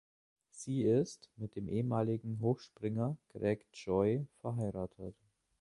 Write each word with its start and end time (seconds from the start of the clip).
Sie 0.49 0.81
ist 0.81 1.29
mit 1.35 1.55
dem 1.55 1.67
ehemaligen 1.69 2.39
Hochspringer 2.39 3.17
Greg 3.29 3.67
Joy 3.71 4.25
verheiratet. 4.39 5.15